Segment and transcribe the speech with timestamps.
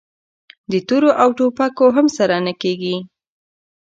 [0.71, 2.95] د تورو او ټوپکو هم نه سره کېږي!